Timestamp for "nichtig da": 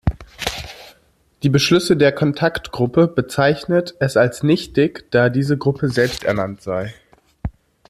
4.41-5.29